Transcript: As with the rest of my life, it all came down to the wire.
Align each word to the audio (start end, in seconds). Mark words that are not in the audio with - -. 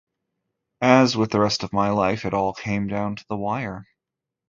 As 0.81 1.15
with 1.15 1.29
the 1.29 1.39
rest 1.39 1.61
of 1.61 1.73
my 1.73 1.91
life, 1.91 2.25
it 2.25 2.33
all 2.33 2.53
came 2.53 2.87
down 2.87 3.17
to 3.17 3.25
the 3.29 3.37
wire. 3.37 3.85